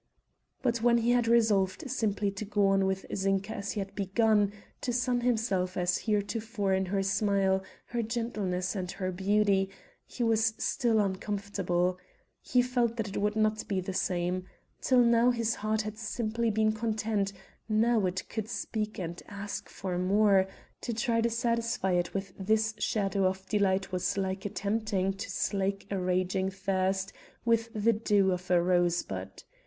But 0.63 0.81
when 0.81 0.97
he 0.97 1.11
had 1.11 1.27
resolved 1.27 1.87
simply 1.91 2.31
to 2.31 2.43
go 2.43 2.69
on 2.69 2.87
with 2.87 3.05
Zinka 3.13 3.53
as 3.53 3.73
he 3.73 3.79
had 3.81 3.93
begun, 3.93 4.51
to 4.81 4.91
sun 4.91 5.21
himself 5.21 5.77
as 5.77 5.99
heretofore 5.99 6.73
in 6.73 6.87
her 6.87 7.03
smile, 7.03 7.63
her 7.85 8.01
gentleness, 8.01 8.75
and 8.75 8.89
her 8.93 9.11
beauty, 9.11 9.69
he 10.07 10.23
was 10.23 10.55
still 10.57 10.99
uncomfortable. 10.99 11.99
He 12.41 12.63
felt 12.63 12.95
that 12.97 13.09
it 13.09 13.17
would 13.17 13.35
not 13.35 13.67
be 13.67 13.79
the 13.79 13.93
same. 13.93 14.47
Till 14.81 15.01
now 15.03 15.29
his 15.29 15.53
heart 15.53 15.83
had 15.83 15.99
simply 15.99 16.49
been 16.49 16.71
content, 16.71 17.31
now 17.69 18.03
it 18.07 18.27
could 18.27 18.49
speak 18.49 18.97
and 18.97 19.21
ask 19.27 19.69
for 19.69 19.99
more; 19.99 20.47
to 20.81 20.93
try 20.95 21.21
to 21.21 21.29
satisfy 21.29 21.91
it 21.91 22.11
with 22.11 22.33
this 22.39 22.73
shadow 22.79 23.25
of 23.27 23.47
delight 23.49 23.91
was 23.91 24.17
like 24.17 24.45
attempting 24.45 25.13
to 25.13 25.29
slake 25.29 25.85
a 25.91 25.99
raging 25.99 26.49
thirst 26.49 27.13
with 27.45 27.69
the 27.75 27.93
dew 27.93 28.31
off 28.33 28.49
a 28.49 28.59
rosebud. 28.59 29.43